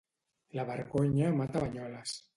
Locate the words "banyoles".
1.67-2.17